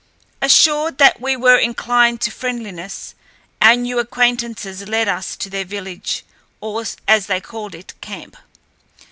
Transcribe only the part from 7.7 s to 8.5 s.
it, camp.